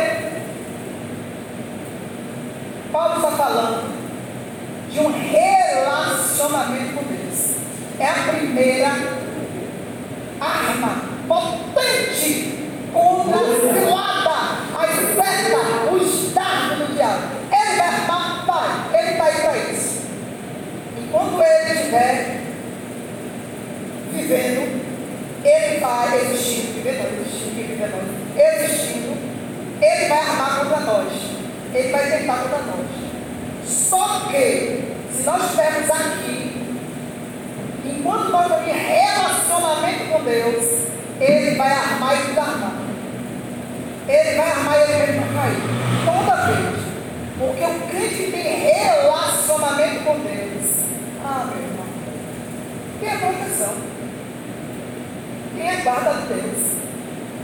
Paulo 2.92 3.16
está 3.16 3.30
falando 3.30 3.90
de 4.90 5.00
um 5.00 5.10
relacionamento 5.10 6.94
com 6.94 7.04
Deus. 7.04 7.54
É 7.98 8.06
a 8.06 8.34
primeira 8.34 8.88
arma 10.38 11.02
potente 11.26 12.68
contra 12.92 13.36
a 13.36 13.44
cilada, 13.60 14.36
a 14.76 14.86
esperta, 14.88 15.56
os 15.90 16.34
dardos 16.34 16.78
do 16.78 16.94
diabo. 16.94 17.22
Ele 17.50 17.76
vai 17.78 17.88
armar, 17.88 18.44
pai, 18.46 19.00
ele 19.00 19.12
está 19.12 19.24
aí 19.24 19.40
para 19.40 19.56
isso. 19.56 20.02
Enquanto 20.98 21.42
ele 21.42 21.72
estiver 21.72 22.42
vivendo, 24.12 24.82
ele 25.42 25.80
vai 25.80 26.20
existindo, 26.20 26.74
vivendo, 26.74 27.20
existindo, 27.22 27.54
vivendo, 27.54 27.96
existindo, 28.36 29.32
ele 29.82 30.08
vai 30.08 30.18
armar 30.18 30.60
contra 30.60 30.80
nós. 30.80 31.12
Ele 31.74 31.90
vai 31.90 32.10
tentar 32.10 32.36
contra 32.38 32.58
nós. 32.58 32.86
Só 33.64 34.28
que, 34.30 34.84
se 35.22 35.26
nós 35.26 35.44
estivermos 35.44 35.88
aqui, 35.88 36.52
enquanto 37.84 38.30
nós 38.30 38.42
estamos 38.42 38.66
em 38.66 38.72
relacionamento 38.72 40.04
com 40.10 40.24
Deus, 40.24 40.64
Ele 41.20 41.56
vai 41.56 41.70
armar 41.70 42.14
e 42.14 42.26
desarmar. 42.26 42.72
Ele 44.08 44.36
vai 44.36 44.50
armar 44.50 44.78
e 44.78 44.92
ele 44.92 45.20
vai 45.20 45.28
cair. 45.32 45.62
Toda 46.04 46.46
vez. 46.46 46.82
Porque 47.38 47.64
o 47.64 47.88
crente 47.88 48.32
tem 48.32 48.42
relacionamento 48.42 50.04
com 50.04 50.18
Deus, 50.18 50.84
ah, 51.24 51.46
meu 51.46 51.62
irmão, 51.62 51.86
tem 53.00 53.08
a 53.08 53.18
proteção. 53.18 53.74
Tem 55.56 55.70
a 55.70 55.84
guarda 55.84 56.14
de 56.14 56.34
Deus. 56.34 56.72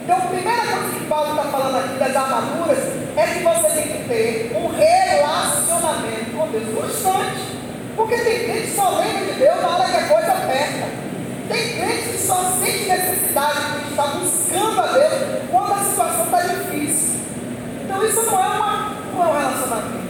Então, 0.03 0.17
a 0.17 0.21
primeira 0.23 0.63
coisa 0.63 0.95
que 0.99 1.07
Paulo 1.07 1.31
está 1.31 1.45
falando 1.45 1.77
aqui 1.77 1.99
das 1.99 2.17
armaduras 2.17 2.79
é 3.17 3.23
que 3.23 3.45
você 3.45 3.69
tem 3.69 3.93
que 3.93 4.09
ter 4.09 4.57
um 4.57 4.67
relacionamento 4.67 6.37
com 6.37 6.49
Deus 6.49 6.75
constante. 6.75 7.48
Porque 7.99 8.17
tem 8.17 8.45
crente 8.45 8.69
que 8.69 8.77
só 8.77 8.91
lembra 8.91 9.25
de 9.25 9.41
Deus 9.41 9.61
na 9.61 9.69
hora 9.71 9.91
que 9.91 9.97
a 9.97 10.09
coisa 10.09 10.33
aperta. 10.33 10.87
Tem 11.49 11.73
crente 11.73 12.09
que 12.11 12.19
só 12.19 12.45
sente 12.45 12.89
necessidade 12.89 13.81
de 13.81 13.91
estar 13.91 14.07
buscando 14.19 14.81
a 14.81 14.87
Deus 14.87 15.13
quando 15.51 15.73
a 15.73 15.79
situação 15.79 16.25
está 16.27 16.43
difícil. 16.43 17.19
Então 17.85 18.05
isso 18.07 18.23
não 18.23 18.39
é, 18.39 18.47
uma, 18.47 18.97
não 19.13 19.25
é 19.25 19.27
um 19.27 19.33
relacionamento. 19.33 20.09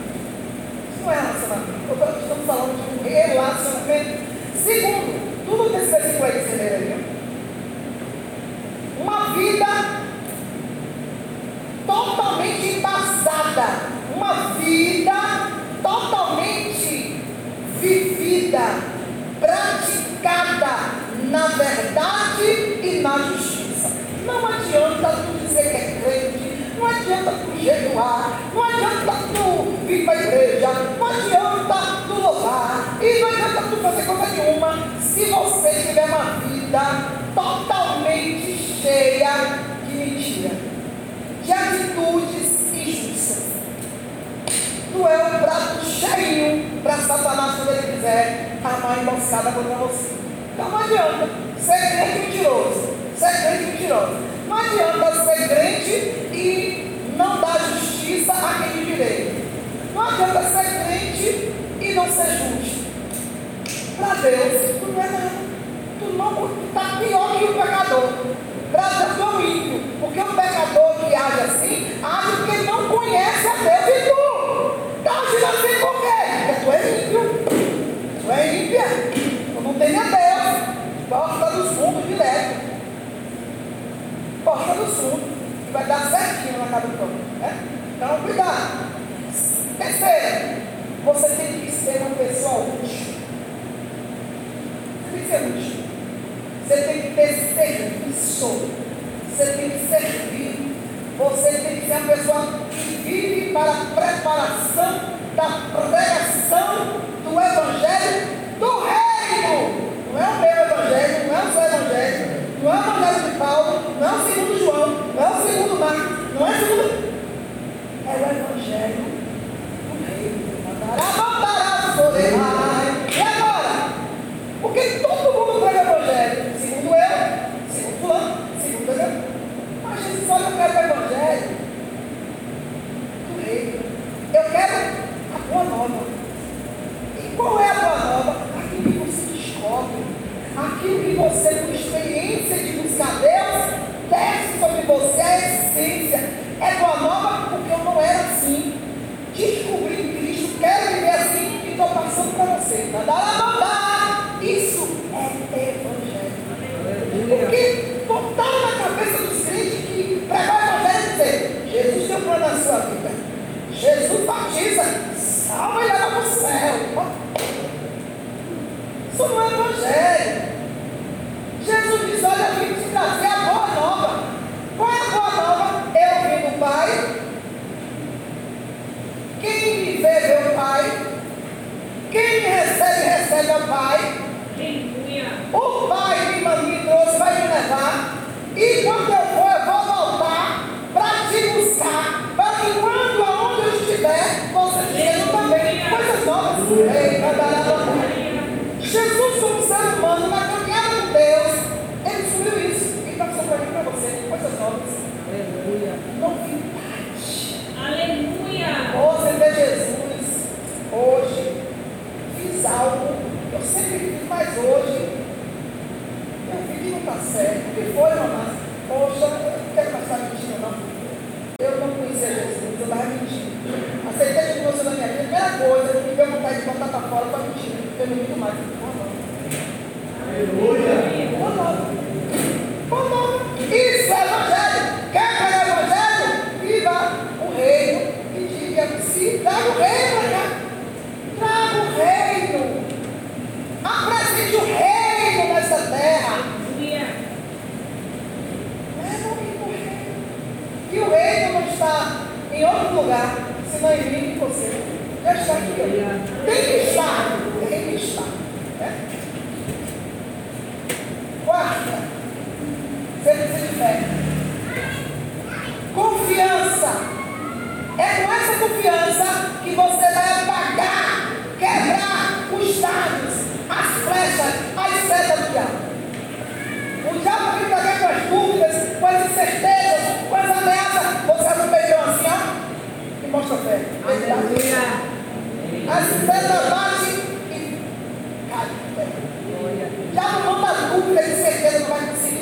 Isso 0.93 1.03
não 1.03 1.13
é 1.13 1.17
relacionamento. 1.17 1.79
Estamos 2.21 2.47
falando 2.47 2.77
de 2.77 3.09
um 3.09 3.35
relacionamento. 3.35 4.19
Segundo, 4.55 5.47
tudo 5.47 5.71
versículo 5.71 6.31
que 6.31 6.39
você 6.41 6.57
lê 6.57 6.69
aí, 6.69 7.07
uma 9.01 9.33
vida 9.33 9.67
totalmente 11.87 12.67
embasada, 12.67 13.67
uma 14.15 14.35
vida 14.59 15.13
totalmente 15.83 17.19
vivida, 17.81 18.61
praticada 19.41 20.99
na 21.31 21.47
verdade 21.49 22.43
e 22.83 23.01
na 23.03 23.19
justiça. 23.19 23.93
Não 24.25 24.47
adianta 24.47 25.09
tu 25.09 25.47
dizer 25.47 25.63
que 25.63 25.77
é 25.77 26.01
crente, 26.03 26.77
não 26.79 26.87
adianta 26.87 27.33
tu 27.33 27.63
jejuar, 27.63 28.41
não 28.55 28.65
adianta 28.65 29.13
tu 29.33 29.87
vir 29.87 30.05
para 30.05 30.19
a 30.19 30.23
igreja, 30.23 30.69
não 30.99 31.07
adianta 31.07 31.75
tu 32.07 32.15
louvar, 32.15 32.99
e 33.01 33.21
não 33.21 33.29
adianta 33.29 33.63
tu 33.63 33.77
fazer 33.77 34.03
coisa 34.03 34.27
nenhuma 34.27 34.79
se 35.01 35.25
você 35.27 35.71
tiver 35.87 36.05
uma 36.07 36.25
vida 36.41 36.81
totalmente 37.35 38.81
cheia 38.83 39.59
de 39.87 39.95
mentira, 39.95 40.51
de 41.45 41.53
atitudes 41.53 42.73
injustas. 42.73 43.49
Tu 44.93 45.07
é 45.07 45.25
um 45.25 45.39
prato 45.39 45.85
cheio 45.85 46.81
para 46.83 46.97
Satanás 46.97 47.57
quando 47.57 47.71
ele 47.71 47.89
emboscada 49.09 49.53
contra 49.53 49.75
você. 49.77 50.11
Então 50.55 50.69
não 50.69 50.79
adianta 50.79 51.29
ser 51.59 51.97
crente 51.97 52.19
mentiroso, 52.19 52.95
ser 53.17 53.43
crente 53.43 53.65
mentiroso. 53.71 54.17
Não 54.49 54.57
adianta 54.57 55.25
ser 55.25 55.49
crente 55.49 55.93
e 56.33 57.15
não 57.17 57.41
dar 57.41 57.59
justiça 57.59 58.33
a 58.33 58.63
quem 58.63 58.85
de 58.85 58.91
direito. 58.93 59.49
Não 59.95 60.09
adianta 60.09 60.43
ser 60.43 60.85
crente 60.85 61.53
e 61.81 61.95
não 61.95 62.07
ser 62.07 62.27
justo. 62.27 62.79
Para 63.99 64.15
Deus, 64.15 64.79
tu 64.81 64.93
não 64.93 65.03
é 65.03 65.09
nada. 65.09 65.31
Tu 65.99 66.05
não 66.15 66.51
está 66.69 66.99
pior 66.99 67.39
que 67.39 67.45
o 67.45 67.55
pecador. 67.55 68.13
Para 68.71 68.89
Deus 68.89 69.19
não 69.19 69.41
ímpio. 69.41 69.81
Porque 70.01 70.21
o 70.21 70.27
pecador 70.27 70.95
que 71.01 71.15
age 71.15 71.41
assim, 71.41 71.58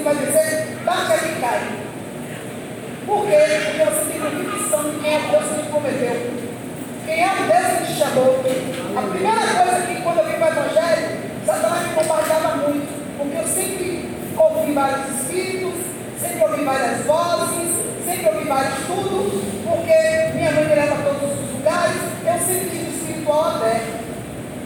que 0.06 0.14
vai 0.14 0.14
conseguir, 0.14 0.14
vai 0.14 0.14
vencer, 0.14 0.76
bate 0.84 1.12
aqui 1.12 1.28
e 1.28 1.40
cai. 1.40 1.60
Por 3.06 3.26
quê? 3.26 3.36
Porque 3.64 4.12
tem 4.12 4.20
convicção 4.20 4.90
de 4.90 4.98
quem 5.00 5.14
é 5.14 5.18
o 5.18 5.30
Deus 5.30 5.44
que 5.44 5.62
te 5.62 5.68
prometeu. 5.68 6.30
Quem 7.06 7.22
é 7.22 7.30
o 7.30 7.36
Deus 7.46 7.78
que 7.78 7.86
te 7.86 7.98
chamou. 7.98 8.44
A 8.96 9.02
primeira 9.02 9.40
coisa 9.40 9.86
que 9.86 10.02
quando 10.02 10.18
eu 10.18 10.26
vim 10.26 10.38
para 10.38 10.46
o 10.46 10.52
Evangelho, 10.52 11.18
Satanás 11.44 11.88
me 11.88 11.94
compartilhava 11.94 12.56
muito. 12.56 13.06
Porque 13.18 13.36
eu 13.36 13.46
sempre 13.46 14.10
ouvi 14.36 14.72
vários 14.72 15.08
espíritos, 15.08 15.74
sempre 16.20 16.44
ouvi 16.44 16.64
várias 16.64 17.06
vozes, 17.06 17.70
sempre 18.04 18.28
ouvi 18.28 18.44
vários 18.48 18.78
estudos, 18.78 19.42
porque 19.64 20.34
minha 20.34 20.52
mãe 20.52 20.64
me 20.64 20.74
leva 20.74 20.94
a 20.94 21.02
todos 21.02 21.22
os 21.22 21.52
lugares, 21.52 21.96
eu 22.26 22.38
sempre 22.38 22.70
tive 22.70 22.90
o 22.90 22.94
espiritual 22.94 23.56
aberto. 23.56 24.06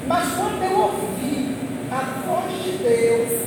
Mas 0.06 0.28
quando 0.34 0.62
eu 0.62 0.80
ouvi 0.80 1.56
a 1.92 2.26
voz 2.26 2.64
de 2.64 2.72
Deus, 2.78 3.39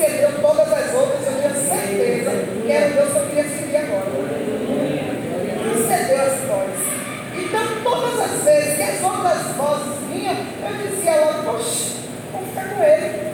essa 0.00 0.10
transcendeu 0.10 0.40
todas 0.40 0.72
as 0.72 0.94
outras, 0.94 1.26
eu 1.26 1.34
tinha 1.34 1.54
certeza 1.54 2.30
que 2.64 2.72
era 2.72 2.90
o 2.90 2.94
Deus 2.94 3.12
que 3.12 3.18
eu 3.18 3.26
queria 3.26 3.44
seguir 3.44 3.76
agora. 3.76 4.06
Transcendeu 5.62 6.20
as 6.22 6.40
vozes. 6.48 6.90
Então, 7.36 7.66
todas 7.82 8.20
as 8.20 8.44
vezes 8.44 8.76
que 8.76 8.82
as 8.82 9.02
outras 9.02 9.56
vozes 9.56 9.98
vinham, 10.10 10.36
eu 10.62 10.90
dizia 10.90 11.24
logo, 11.24 11.52
poxa, 11.52 11.96
vou 12.32 12.42
ficar 12.46 12.68
com 12.74 12.82
ele, 12.82 13.32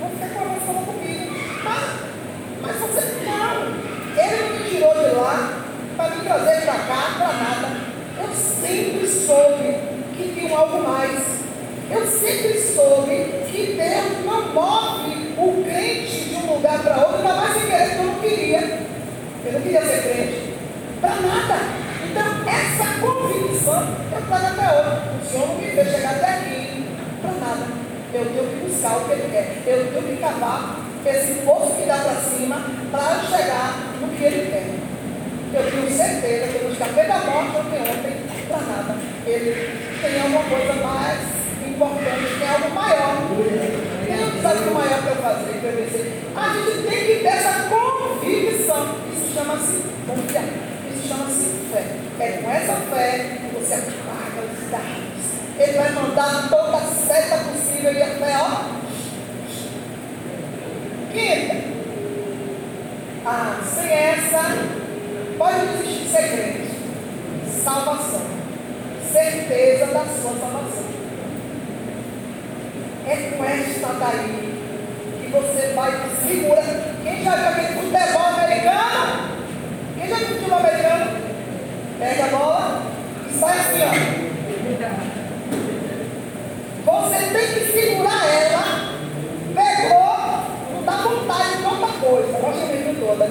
vou 0.00 0.10
ficar 0.10 0.28
com 0.28 0.40
ela 0.40 0.60
falando 0.66 0.86
comigo. 0.86 1.36
Mas, 1.64 1.84
mas 2.62 2.76
você 2.76 3.00
não, 3.24 3.66
ele 4.16 4.42
não 4.42 4.58
me 4.58 4.70
tirou 4.70 4.94
de 4.94 5.14
lá 5.14 5.62
para 5.96 6.14
me 6.14 6.22
trazer 6.22 6.62
para 6.62 6.74
cá, 6.74 7.14
para 7.16 7.32
nada. 7.32 7.76
Eu 8.20 8.34
sempre 8.34 9.06
soube 9.06 9.78
que 10.16 10.32
tinha 10.34 10.52
um 10.52 10.56
algo 10.56 10.82
mais. 10.82 11.38
Eu 11.90 12.06
sempre 12.06 12.58
soube 12.60 13.14
que 13.50 13.78
Deus 13.78 14.26
não 14.26 14.52
move 14.52 15.28
o 15.38 15.64
crente 15.64 16.24
de 16.24 16.34
um 16.34 16.47
lugar 16.58 16.82
para 16.82 16.96
outro, 16.96 17.16
ainda 17.18 17.34
mais 17.34 17.54
querer, 17.54 17.90
que 17.90 17.96
eu 17.98 18.04
não 18.04 18.14
queria. 18.14 18.60
Eu 19.44 19.52
não 19.52 19.60
queria 19.60 19.82
ser 19.82 20.02
crente. 20.02 20.54
Para 21.00 21.14
nada. 21.14 21.58
Então, 22.04 22.26
essa 22.48 23.00
convicção 23.00 23.88
eu 24.12 24.22
trago 24.26 24.46
até 24.46 24.66
hoje. 24.74 25.00
O 25.22 25.30
Senhor 25.30 25.48
não 25.48 25.54
me 25.54 25.70
fez 25.70 25.88
chegar 25.88 26.10
até 26.10 26.26
aqui. 26.26 26.84
Para 27.22 27.32
nada. 27.32 27.66
Eu 28.12 28.24
tenho 28.24 28.48
que 28.48 28.66
buscar 28.66 28.96
o 28.96 29.04
que 29.04 29.12
Ele 29.12 29.30
quer. 29.30 29.62
Eu 29.66 29.92
tenho 29.92 30.16
que 30.16 30.16
cavar 30.16 30.80
esse 31.06 31.32
poço 31.44 31.76
que 31.76 31.86
dá 31.86 31.98
para 31.98 32.14
cima 32.16 32.56
para 32.90 33.20
chegar 33.22 33.78
no 34.00 34.08
que 34.08 34.24
Ele 34.24 34.50
quer. 34.50 34.78
Eu 35.54 35.70
tenho 35.70 35.96
certeza 35.96 36.48
que 36.48 36.64
no 36.64 36.72
escapei 36.72 37.04
da 37.06 37.18
morte 37.18 37.56
ontem, 37.56 38.16
para 38.48 38.58
nada. 38.58 38.96
Ele 39.26 39.78
tem 40.02 40.20
alguma 40.20 40.42
coisa 40.42 40.74
mais 40.74 41.18
importante, 41.66 42.38
tem 42.38 42.48
algo 42.48 42.70
maior. 42.74 43.28
Tem 44.38 44.46
um 44.46 44.52
desafio 44.52 44.74
maior 44.74 45.02
para 45.02 45.10
eu 45.10 45.16
fazer, 45.16 45.60
para 45.60 45.70
eu. 45.70 46.18
A 46.36 46.54
gente 46.54 46.88
tem 46.88 47.06
que 47.06 47.22
ter 47.22 47.26
essa 47.26 47.68
convicção. 47.68 48.94
Isso 49.12 49.34
chama-se 49.34 49.82
confiar. 50.06 50.44
Isso 50.94 51.08
chama-se 51.08 51.44
fé. 51.72 51.84
É 52.20 52.32
com 52.38 52.50
essa 52.50 52.74
fé 52.74 53.38
que 53.40 53.54
você 53.56 53.74
apaga 53.74 54.46
os 54.46 54.70
dados. 54.70 55.58
Ele 55.58 55.72
vai 55.72 55.90
mandar 55.90 56.48
toda 56.48 56.76
a 56.76 56.80
seta 56.80 57.38
possível 57.50 57.92
e 57.92 58.02
a 58.02 58.06
fé, 58.06 58.36
ó. 58.40 58.78
Quinta. 61.12 61.78
Ah, 63.26 63.60
sem 63.64 63.90
essa, 63.90 64.42
pode 65.36 65.58
existir 65.64 66.08
segredo. 66.10 66.68
Salvação. 67.64 68.22
Certeza 69.12 69.86
da 69.86 70.04
sua 70.04 70.38
salvação. 70.38 70.97
É 73.08 73.16
com 73.36 73.42
esta 73.42 73.88
daí 73.94 74.52
que 75.22 75.30
você 75.30 75.72
vai 75.74 75.92
segura. 76.26 76.62
Quem 77.02 77.24
já 77.24 77.36
viu 77.36 77.48
aquele 77.48 77.80
futebol 77.80 78.26
americano? 78.36 79.40
Quem 79.96 80.08
já 80.08 80.16
viu 80.16 80.26
futebol 80.26 80.58
americano? 80.58 81.06
Pega 81.98 82.24
a 82.24 82.28
bola 82.28 82.82
e 83.30 83.32
sai 83.32 83.58
assim, 83.58 83.80
ó. 83.82 83.88
Você 87.00 87.16
tem 87.16 87.46
que 87.54 87.72
segurar 87.72 88.26
ela. 88.26 88.64
Pegou, 89.54 90.18
não 90.74 90.82
dá 90.84 90.96
vontade 90.96 91.56
de 91.56 91.64
outra 91.64 91.92
coisa. 92.00 92.32
Mostra 92.38 92.62
a 92.62 92.66
menina 92.66 92.94
toda. 93.00 93.24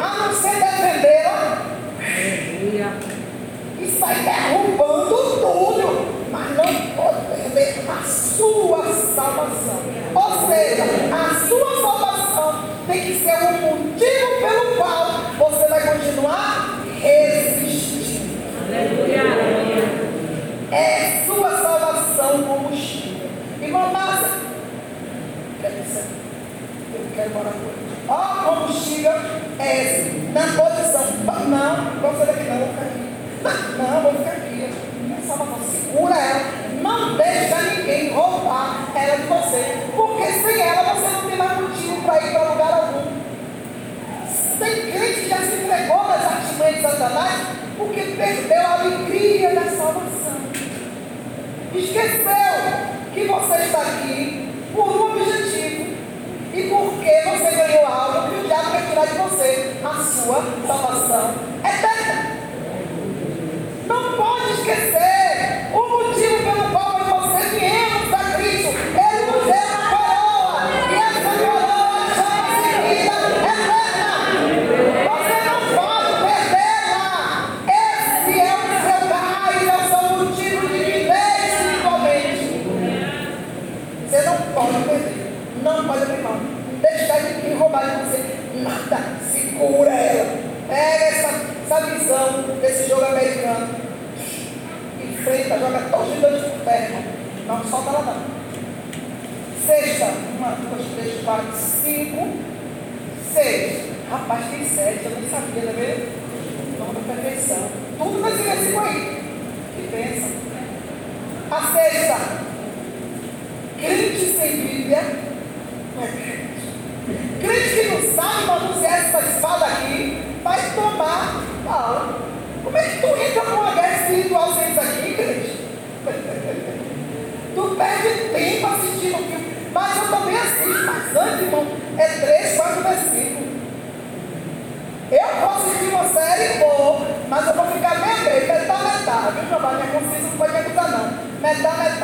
A 0.00 0.18
não 0.18 0.32
ser 0.32 0.56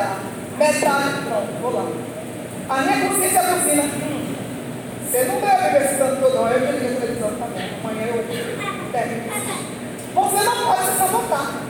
metade. 0.01 0.19
Metade, 0.57 1.25
pronto, 1.25 1.61
vou 1.61 1.73
lá. 1.73 1.87
A 2.69 2.81
minha 2.81 3.09
consciência 3.09 3.43
buzina. 3.43 3.83
Hum, 3.83 4.35
você 5.05 5.23
não 5.25 5.41
deve 5.41 5.63
beber 5.63 5.85
esse 5.85 5.95
tanto 5.95 6.21
todo, 6.21 6.35
eu 6.35 6.59
me 6.59 6.79
ligo 6.79 7.01
televisão 7.01 7.31
tá 7.31 7.45
também. 7.45 7.69
Amanhã 7.83 8.07
eu 8.07 8.91
termino 8.91 9.31
Você 10.13 10.43
não 10.43 10.65
pode 10.65 10.85
se 10.85 10.97
sabotar. 10.97 11.61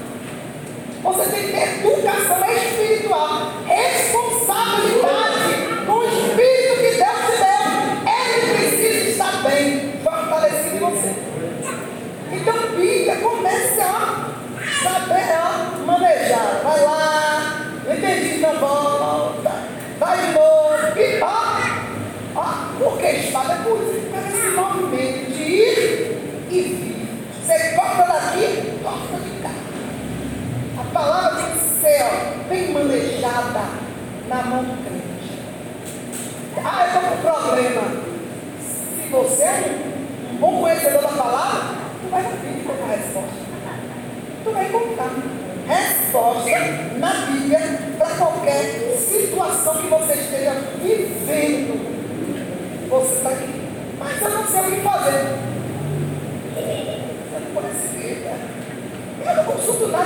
Você 1.03 1.31
tem 1.31 1.41
que 1.41 1.51
ter 1.51 1.79
educação 1.79 2.45
espiritual. 2.51 3.51
Espiritual 3.67 4.10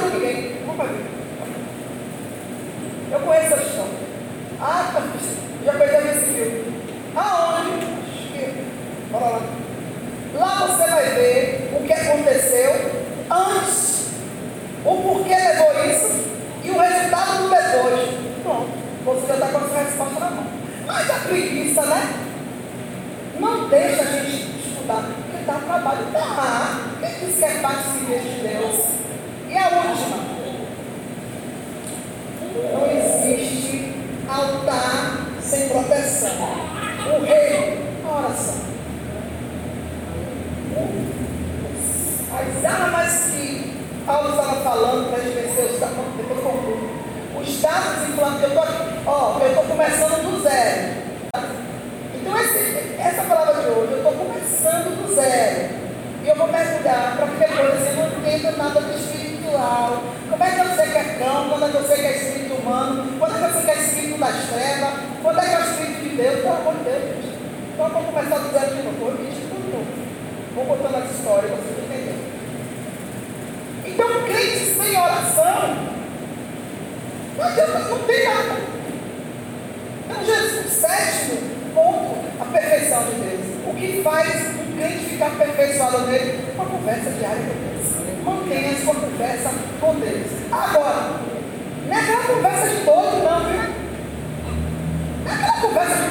tudo 0.06 0.20
bem, 0.20 0.52
vou 0.66 0.76
fazer. 0.76 1.06
Eu 3.12 3.20
conheço 3.20 3.45
ler. 67.00 67.18
Então 67.74 67.90
vamos 67.90 68.10
começar 68.10 68.38
do 68.38 68.52
zero 68.52 68.76
de 68.76 68.84
novo. 68.84 69.06
Eu 69.06 69.12
repeti 69.18 69.42
tudo 69.50 69.72
novo. 69.72 70.06
Vou 70.56 70.66
contando 70.66 70.96
as 70.96 71.12
histórias, 71.12 71.52
vocês 71.52 71.78
entender. 71.84 72.16
Então, 73.86 74.08
crente 74.24 74.66
sem 74.66 74.98
oração, 74.98 75.76
não 77.38 77.46
adianta, 77.46 77.80
não 77.80 78.00
tem 78.00 78.26
nada. 78.26 78.62
Então, 80.06 80.26
Jesus, 80.26 80.66
o 80.66 80.70
sétimo 80.70 81.56
ponto, 81.74 82.16
a 82.40 82.46
perfeição 82.46 83.04
de 83.04 83.12
Deus. 83.16 83.46
O 83.68 83.74
que 83.74 84.02
faz 84.02 84.30
o 84.30 84.78
crente 84.78 85.06
ficar 85.10 85.28
aperfeiçoado 85.28 86.08
nele? 86.08 86.40
Uma 86.56 86.66
conversa 86.66 87.10
diária 87.12 87.42
com 87.42 87.56
Deus. 87.60 88.24
Mantenha 88.24 88.72
a 88.72 88.76
sua 88.76 88.96
conversa 88.96 89.52
com 89.82 89.96
Deus. 89.96 90.28
Agora, 90.52 91.20
não 91.88 91.96
é 91.96 92.00
aquela 92.00 92.24
conversa 92.24 92.70
de 92.70 92.86
todo, 92.86 93.24
não, 93.24 93.40
viu? 93.50 93.62
Não 95.24 95.32
é 95.32 95.36
aquela 95.36 95.62
conversa 95.62 95.96
de 95.96 96.05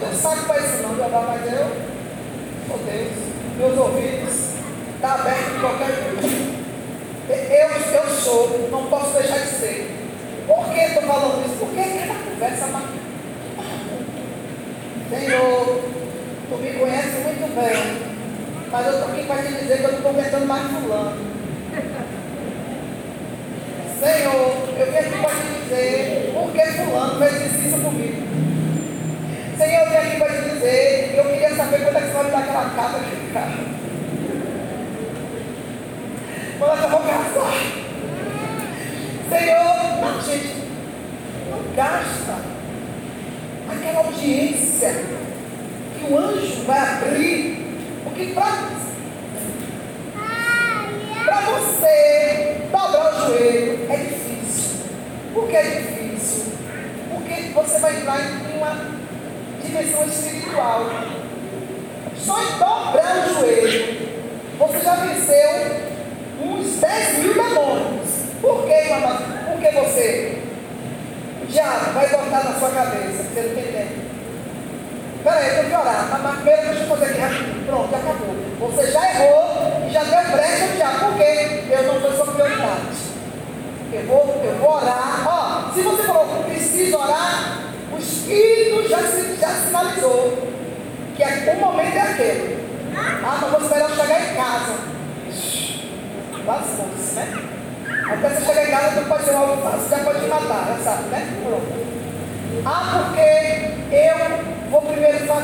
Não 0.00 0.14
sabe 0.14 0.46
para 0.46 0.58
isso 0.60 0.76
é 0.78 0.82
não, 0.82 0.94
meu 0.94 1.10
mas 1.10 1.52
eu, 1.52 1.66
oh 2.72 2.78
Deus, 2.78 3.12
meus 3.58 3.78
ouvidos 3.78 4.34
estão 4.94 5.10
tá 5.10 5.14
abertos 5.14 5.54
em 5.54 5.60
qualquer 5.60 5.88
coisa. 6.04 6.50
Eu, 7.28 7.68
eu 7.94 8.10
sou, 8.10 8.68
não 8.70 8.86
posso 8.86 9.18
deixar 9.18 9.40
de 9.40 9.46
ser. 9.46 9.90
Por 10.46 10.64
que 10.72 10.80
estou 10.80 11.02
falando 11.02 11.44
isso? 11.44 11.56
por 11.58 11.68
que 11.68 11.80
essa 11.80 12.14
conversa 12.14 12.64
é 12.64 12.68
marca. 12.70 12.88
Senhor, 15.10 15.80
tu 16.48 16.56
me 16.56 16.72
conheces 16.72 17.22
muito 17.22 17.54
bem, 17.54 18.70
mas 18.72 18.86
eu 18.86 18.92
estou 18.94 19.08
aqui 19.10 19.26
para 19.26 19.42
te 19.42 19.52
dizer 19.52 19.78
que 19.78 19.84
eu 19.84 19.90
estou 19.90 20.12
comentando 20.12 20.46
mais 20.46 20.66
fulano. 20.72 21.16
Senhor, 24.00 24.52
eu 24.78 24.92
quero 24.92 25.10
te 25.10 25.60
dizer 25.62 26.32
por 26.32 26.52
que 26.52 26.66
fulano 26.72 27.18
fez 27.18 27.66
isso 27.66 27.78
comigo. 27.82 28.49
Tem 29.60 29.76
alguém 29.76 29.98
aqui 29.98 30.16
para 30.16 30.32
te 30.32 30.48
dizer, 30.48 31.14
eu 31.18 31.24
queria 31.26 31.54
saber 31.54 31.84
quanto 31.84 31.98
é 31.98 32.00
que 32.00 32.06
você 32.06 32.12
vai 32.14 32.24
me 32.24 32.30
dar 32.30 32.38
aquela 32.38 32.70
casa 32.70 32.96
aqui, 32.96 33.30
cara. 33.34 33.79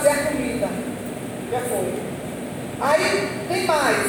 fazer 0.06 0.10
a 0.10 0.24
comida. 0.26 0.68
Já 1.50 1.60
foi. 1.60 1.94
Aí 2.80 3.28
tem 3.48 3.66
mais. 3.66 4.06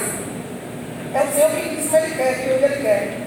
É 1.14 1.24
o 1.24 1.34
Senhor 1.34 1.52
que 1.52 1.76
diz 1.76 1.90
que 1.90 1.96
Ele 1.96 2.16
quer, 2.16 2.36
que 2.36 2.54
onde 2.54 2.64
Ele 2.64 2.82
quer. 2.82 3.18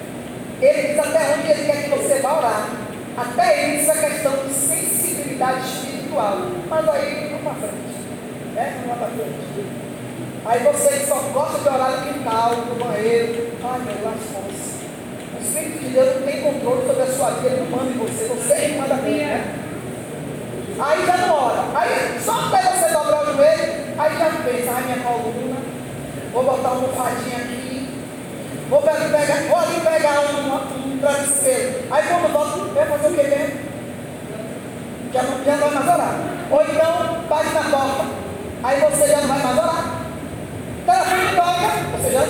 Ele 0.60 0.88
diz 0.88 0.98
até 0.98 1.34
onde 1.34 1.50
Ele 1.50 1.66
quer 1.66 1.82
que 1.82 1.90
você 1.90 2.20
vá 2.20 2.38
orar. 2.38 2.68
Até 3.16 3.76
isso 3.76 3.90
é 3.90 3.94
questão 3.94 4.32
de 4.46 4.52
sensibilidade 4.52 5.66
espiritual. 5.66 6.38
Mas 6.68 6.88
aí 6.88 7.30
não 7.32 7.38
para 7.40 7.54
frente. 7.54 7.98
Né? 8.54 8.84
Não 8.86 8.96
para 8.96 9.08
frente. 9.08 9.80
Aí 10.44 10.58
você 10.60 10.98
que 10.98 11.06
só 11.06 11.16
gosta 11.32 11.58
de 11.58 11.68
orar 11.68 11.90
no 11.90 12.12
quintal, 12.12 12.56
no 12.56 12.74
banheiro. 12.84 13.50
Ai 13.62 13.78
meu, 13.80 13.94
Deus, 13.94 14.80
O 15.38 15.42
Espírito 15.42 15.78
de 15.80 15.88
Deus 15.90 16.16
não 16.16 16.22
tem 16.22 16.42
controle 16.42 16.86
sobre 16.86 17.02
a 17.02 17.06
sua 17.06 17.30
vida, 17.30 17.48
ele 17.48 17.60
não 17.60 17.78
manda 17.78 17.90
em 17.90 17.98
você, 17.98 18.24
você 18.24 18.52
é 18.52 18.68
irmã 18.70 18.86
da 18.86 18.96
minha. 18.96 19.26
né? 19.26 19.59
Aí 20.80 21.06
já 21.06 21.16
não 21.18 21.34
ora. 21.34 21.64
Aí 21.74 22.20
só 22.24 22.32
até 22.32 22.62
você 22.62 22.92
dobrar 22.92 23.22
o 23.22 23.36
joelho, 23.36 23.74
aí 23.98 24.18
já 24.18 24.30
pensa, 24.44 24.72
ai 24.74 24.82
minha 24.84 24.98
coluna, 24.98 25.56
vou 26.32 26.42
botar 26.42 26.70
uma 26.70 26.86
almofadinha 26.86 27.36
aqui, 27.36 27.88
vou 28.70 28.80
pegar, 28.80 28.98
vou 29.48 29.58
ali 29.58 29.80
pegar 29.80 30.20
um, 30.20 30.94
um 30.94 30.98
travesseiro. 30.98 31.84
Aí 31.90 32.02
quando 32.08 32.32
volta, 32.32 32.72
vai 32.72 32.86
fazer 32.86 33.08
o 33.08 33.10
que 33.10 33.22
mesmo? 33.28 33.70
Já 35.12 35.22
não, 35.22 35.44
já 35.44 35.52
não 35.52 35.58
vai 35.58 35.70
mais 35.70 35.88
orar. 35.88 36.14
Ou 36.50 36.62
então, 36.62 37.22
bate 37.28 37.54
na 37.54 37.62
porta, 37.62 38.04
aí 38.62 38.80
você 38.80 39.08
já 39.08 39.16
não 39.18 39.28
vai 39.28 39.38
mais 39.38 39.58
orar. 39.58 39.84
Telefone 40.86 41.36
toca, 41.36 41.98
você 41.98 42.10
já. 42.10 42.20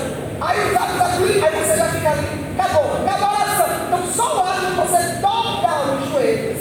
Aí 0.41 0.59
o 0.59 0.73
zap 0.73 0.99
tá 0.99 1.05
ali, 1.05 1.45
aí 1.45 1.65
você 1.65 1.77
já 1.77 1.85
fica 1.85 2.11
ali. 2.11 2.57
Acabou, 2.59 2.85
acabou 3.07 3.29
a 3.29 3.33
oração. 3.33 3.67
Então 3.87 4.03
só 4.13 4.37
o 4.37 4.47
ato 4.49 4.67
de 4.67 4.73
você 4.73 4.99
dobrar 5.21 5.95
os 5.95 6.11
joelhos. 6.11 6.60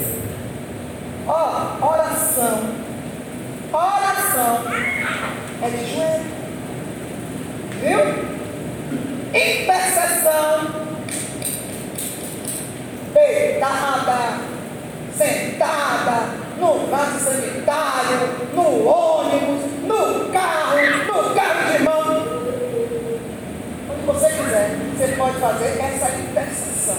Ó, 1.31 1.87
oração. 1.87 2.59
Oração 3.71 4.63
é 5.61 5.69
de 5.69 5.93
joelho. 5.93 6.25
Viu? 7.79 7.99
Intercessão. 9.29 10.89
Deitada, 13.13 14.39
sentada, 15.15 16.29
no 16.57 16.87
vaso 16.87 17.19
sanitário, 17.19 18.49
no 18.55 18.87
ônibus, 18.87 19.65
no 19.83 20.29
carro, 20.31 20.77
no 21.05 21.35
carro 21.35 21.77
de 21.77 21.83
mão. 21.83 21.99
Onde 23.87 24.01
você 24.07 24.29
quiser, 24.29 24.75
você 24.97 25.07
pode 25.15 25.37
fazer 25.37 25.79
essa 25.79 26.09
intercessão. 26.09 26.97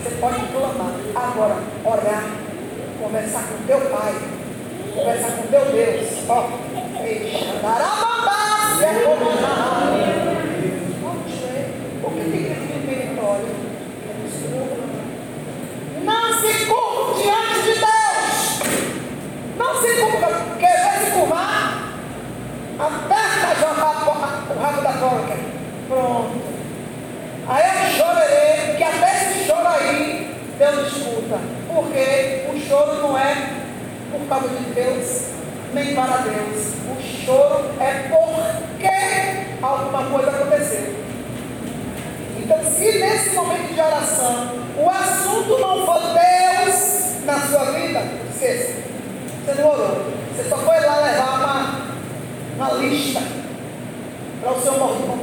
Você 0.00 0.10
pode 0.20 0.46
clamar. 0.52 0.92
Agora, 1.16 1.56
orar, 1.84 2.41
conversar 3.12 3.42
com 3.42 3.66
teu 3.66 3.78
pai, 3.90 4.14
conversar 4.94 5.32
com 5.32 5.42
teu 5.48 5.64
Deus. 5.66 6.08
Ó, 6.30 6.48
o 12.04 12.10
que 12.10 12.22
tem 12.22 12.30
que 12.30 12.38
vir 12.38 12.86
meritório? 12.86 13.52
Não 16.02 16.32
se 16.40 16.64
curva 16.64 17.14
diante 17.20 17.62
de 17.62 17.74
Deus. 17.80 18.34
Não 19.58 19.72
se 19.82 19.88
curva. 20.00 20.28
Quer 20.58 21.04
se 21.04 21.10
curvar? 21.10 21.92
Aperta 22.78 23.60
já 23.60 23.68
o 23.70 23.74
rabo 24.58 24.80
da 24.80 24.92
porca. 24.92 25.36
Pronto. 25.86 26.40
Aí 27.46 27.64
eu 27.66 27.90
chorarei, 27.90 28.76
que 28.76 28.82
até 28.82 29.16
esse 29.16 29.44
choro 29.44 29.68
aí, 29.68 30.34
Deus 30.58 30.86
escuta. 30.86 31.38
Porque 31.74 32.46
o 32.48 32.60
choro 32.60 32.94
não 33.02 33.18
é 33.18 33.34
de 34.40 34.74
Deus, 34.74 35.22
nem 35.74 35.94
para 35.94 36.18
Deus. 36.18 36.74
O 36.88 37.24
choro 37.24 37.64
é 37.80 38.08
porque 38.08 39.64
alguma 39.64 40.04
coisa 40.10 40.30
aconteceu. 40.30 40.94
Então, 42.38 42.58
se 42.64 42.98
nesse 42.98 43.30
momento 43.34 43.72
de 43.74 43.80
oração 43.80 44.52
o 44.76 44.90
assunto 44.90 45.58
não 45.60 45.86
for 45.86 46.00
Deus 46.00 47.24
na 47.24 47.38
sua 47.40 47.64
vida, 47.72 48.02
esqueça. 48.32 48.82
Você 49.44 49.60
não 49.60 49.70
orou. 49.70 50.12
Você 50.34 50.48
só 50.48 50.56
foi 50.58 50.80
lá 50.80 50.96
levar 51.00 51.38
uma, 52.56 52.68
uma 52.68 52.72
lista 52.78 53.20
para 54.40 54.52
o 54.52 54.60
seu 54.60 54.72
mordomo. 54.72 55.21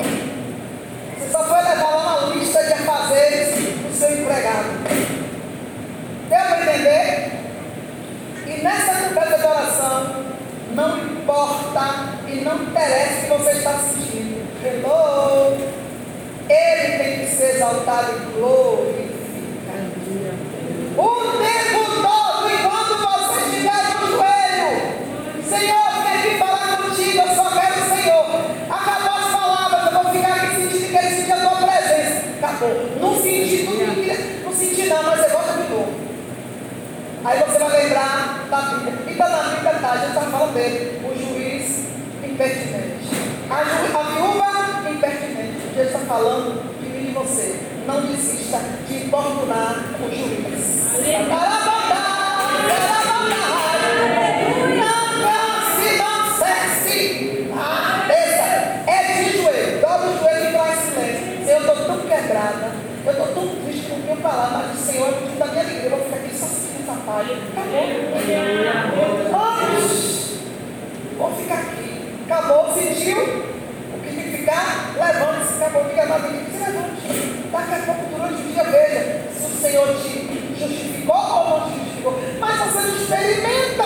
Vou 71.19 71.35
ficar 71.35 71.55
aqui. 71.55 72.15
Acabou, 72.25 72.73
sentiu? 72.73 73.21
O 73.21 73.99
que 74.01 74.15
tem 74.15 74.23
que 74.23 74.37
ficar? 74.37 74.95
Levante-se. 74.95 75.61
Acabou, 75.61 75.83
fica 75.89 76.05
na 76.05 76.17
vida. 76.17 76.45
Se 76.49 76.57
levante. 76.57 77.49
Daqui 77.51 77.73
a 77.73 77.93
pouco, 77.93 78.05
durante 78.15 78.41
o 78.41 78.53
dia, 78.53 78.63
veja 78.63 79.27
se 79.37 79.45
o 79.45 79.59
Senhor 79.59 79.87
te 79.95 80.55
justificou 80.57 81.17
ou 81.17 81.49
não 81.49 81.69
te 81.69 81.77
justificou. 81.77 82.17
Mas 82.39 82.57
você 82.59 82.79
não 82.79 82.95
experimenta. 82.95 83.83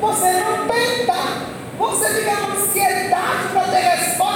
Você 0.00 0.32
não 0.34 0.68
tenta. 0.68 1.48
Você 1.78 2.08
fica 2.14 2.36
com 2.36 2.52
ansiedade 2.52 3.48
para 3.52 3.62
ter 3.62 3.80
resposta 3.80 4.27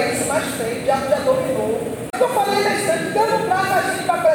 isso, 0.00 0.24
mas 0.28 0.44
tem, 0.56 0.84
já, 0.84 0.96
já 0.96 1.16
dominou. 1.16 1.80
Eu 2.18 2.28
falei 2.28 2.62
na 2.64 2.74
instante, 2.74 3.12
Deus 3.12 3.30
não 3.30 3.52
a 3.52 3.82
gente 3.82 4.04
para 4.04 4.25